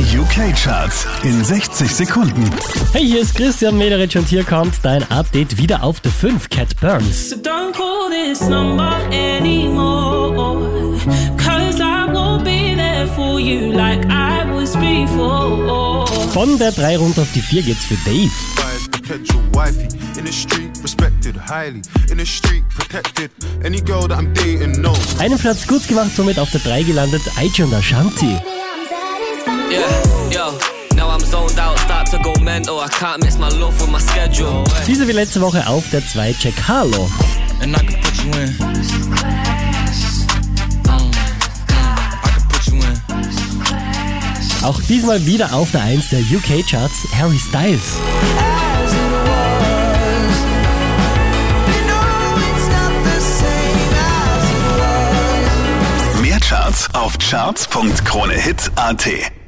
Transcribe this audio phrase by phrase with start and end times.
[0.00, 2.50] Die UK-Charts in 60 Sekunden.
[2.94, 6.74] Hey, hier ist Christian Mederich und hier kommt dein Update wieder auf der 5, Cat
[6.80, 7.28] Burns.
[7.28, 10.96] So don't call this number anymore.
[11.36, 16.06] Cause I won't be there for you like I was before.
[16.32, 18.30] Von der 3 runter auf die 4 geht's für Dave.
[18.90, 19.86] Perpetual wifey
[20.18, 21.82] in the street, respected highly.
[22.10, 23.30] In the street, protected.
[23.66, 24.98] Any girl that I'm dating knows.
[25.18, 28.38] Einen Platz gut gemacht, somit auf der 3 gelandet, Aichi und Ashanti.
[34.86, 37.08] Diese wie letzte Woche auf der 2 Jack Harlow.
[44.62, 47.94] Auch diesmal wieder auf der 1 der UK-Charts, Harry Styles.
[56.20, 59.39] Mehr Charts auf charts.kronehit.at.